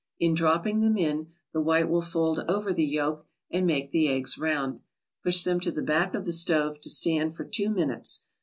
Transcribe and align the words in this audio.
In 0.19 0.33
dropping 0.33 0.79
them 0.79 0.97
in, 0.97 1.27
the 1.53 1.61
white 1.61 1.87
will 1.87 2.01
fold 2.01 2.39
over 2.47 2.73
the 2.73 2.83
yolk 2.83 3.27
and 3.51 3.67
make 3.67 3.91
the 3.91 4.09
eggs 4.09 4.35
round. 4.35 4.81
Push 5.23 5.43
them 5.43 5.59
to 5.59 5.69
the 5.71 5.83
back 5.83 6.15
of 6.15 6.25
the 6.25 6.33
stove 6.33 6.79
to 6.81 6.89
stand 6.89 7.35
for 7.35 7.45
two 7.45 7.69
minutes. 7.69 8.23